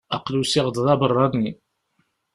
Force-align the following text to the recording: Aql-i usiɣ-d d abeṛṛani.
Aql-i 0.15 0.39
usiɣ-d 0.41 0.75
d 0.85 0.87
abeṛṛani. 0.93 1.49